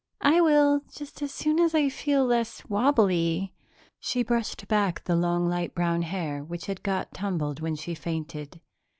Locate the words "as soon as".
1.21-1.75